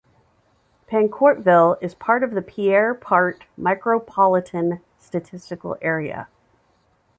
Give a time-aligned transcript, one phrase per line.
[0.87, 6.27] Paincourtville is part of the Pierre Part Micropolitan Statistical Area.